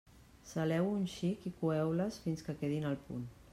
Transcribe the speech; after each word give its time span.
Saleu-ho 0.51 0.87
un 0.93 1.03
xic 1.17 1.45
i 1.51 1.53
coeu-les 1.59 2.19
fins 2.25 2.43
que 2.49 2.59
quedin 2.65 2.91
al 2.93 3.01
punt. 3.11 3.25